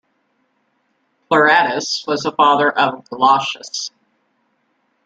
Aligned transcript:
Pleuratus 1.29 2.03
was 2.07 2.23
the 2.23 2.31
father 2.31 2.71
of 2.75 3.07
Glaucias. 3.07 3.91